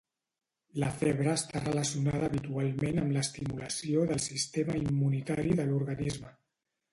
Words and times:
La 0.83 0.87
febre 1.01 1.29
està 1.39 1.59
relacionada 1.65 2.29
habitualment 2.29 3.01
amb 3.03 3.13
l'estimulació 3.17 4.07
del 4.13 4.23
sistema 4.25 4.79
immunitari 4.81 5.55
de 5.61 5.69
l'organisme. 5.71 6.35